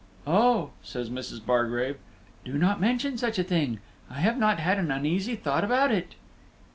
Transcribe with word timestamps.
"Oh," 0.25 0.71
says 0.81 1.11
Mrs. 1.11 1.45
Bargrave, 1.45 1.97
"do 2.43 2.53
not 2.57 2.81
mention 2.81 3.19
such 3.19 3.37
a 3.37 3.43
thing; 3.43 3.77
I 4.09 4.15
have 4.21 4.35
not 4.39 4.59
had 4.59 4.79
an 4.79 4.89
uneasy 4.89 5.35
thought 5.35 5.63
about 5.63 5.91
it." 5.91 6.15